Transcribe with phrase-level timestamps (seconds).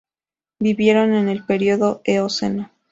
[0.59, 2.71] Vivieron en el período Eoceno.